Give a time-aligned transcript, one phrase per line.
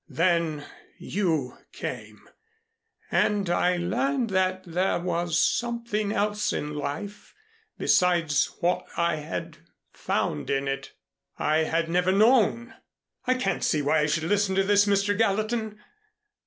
[0.09, 0.65] Then
[0.97, 2.27] you came,
[3.11, 7.35] and I learned that there was something else in life
[7.77, 9.59] besides what I had
[9.93, 10.93] found in it.
[11.37, 12.73] I had never known"
[13.27, 15.15] "I can't see why I should listen to this, Mr.
[15.15, 15.77] Gallatin."